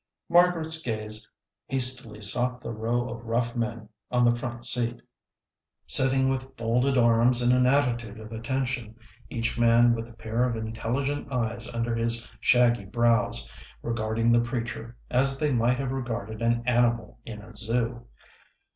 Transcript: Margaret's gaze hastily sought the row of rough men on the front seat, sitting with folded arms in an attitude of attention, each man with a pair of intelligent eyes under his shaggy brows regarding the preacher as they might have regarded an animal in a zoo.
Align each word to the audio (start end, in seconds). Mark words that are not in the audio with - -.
Margaret's 0.29 0.81
gaze 0.81 1.29
hastily 1.67 2.21
sought 2.21 2.59
the 2.59 2.71
row 2.73 3.07
of 3.07 3.25
rough 3.27 3.55
men 3.55 3.87
on 4.09 4.25
the 4.25 4.33
front 4.33 4.65
seat, 4.65 4.99
sitting 5.85 6.27
with 6.27 6.57
folded 6.57 6.97
arms 6.97 7.39
in 7.43 7.51
an 7.55 7.67
attitude 7.67 8.19
of 8.19 8.31
attention, 8.31 8.95
each 9.29 9.59
man 9.59 9.93
with 9.93 10.07
a 10.07 10.13
pair 10.13 10.49
of 10.49 10.55
intelligent 10.55 11.31
eyes 11.31 11.67
under 11.71 11.93
his 11.95 12.27
shaggy 12.39 12.85
brows 12.85 13.47
regarding 13.83 14.31
the 14.31 14.41
preacher 14.41 14.97
as 15.11 15.37
they 15.37 15.53
might 15.53 15.77
have 15.77 15.91
regarded 15.91 16.41
an 16.41 16.63
animal 16.67 17.19
in 17.23 17.39
a 17.43 17.53
zoo. 17.55 18.07